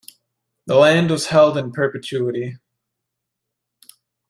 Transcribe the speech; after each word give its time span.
The 0.65 0.73
land 0.77 1.11
was 1.11 1.27
held 1.27 1.57
in 1.59 1.71
perpetuity. 1.71 2.57